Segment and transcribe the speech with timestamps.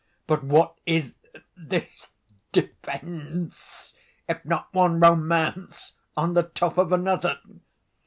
[0.25, 1.13] But what is
[1.55, 2.07] this
[2.51, 3.93] defense
[4.27, 7.37] if not one romance on the top of another?